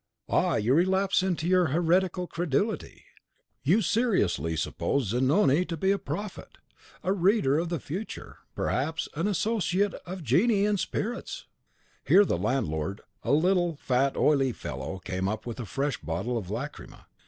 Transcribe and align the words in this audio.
"Ah, 0.29 0.55
you 0.55 0.73
relapse 0.73 1.21
into 1.21 1.47
your 1.47 1.67
heretical 1.67 2.25
credulity; 2.25 3.05
you 3.61 3.83
seriously 3.83 4.55
suppose 4.57 5.09
Zanoni 5.09 5.63
to 5.65 5.77
be 5.77 5.91
a 5.91 5.99
prophet, 5.99 6.57
a 7.03 7.13
reader 7.13 7.59
of 7.59 7.69
the 7.69 7.79
future; 7.79 8.39
perhaps 8.55 9.07
an 9.13 9.27
associate 9.27 9.93
of 10.07 10.23
genii 10.23 10.65
and 10.65 10.79
spirits!" 10.79 11.45
Here 12.03 12.25
the 12.25 12.39
landlord, 12.39 13.01
a 13.21 13.31
little, 13.31 13.75
fat, 13.75 14.17
oily 14.17 14.53
fellow, 14.53 14.97
came 14.97 15.27
up 15.27 15.45
with 15.45 15.59
a 15.59 15.67
fresh 15.67 15.97
bottle 15.99 16.35
of 16.35 16.49
lacrima. 16.49 17.05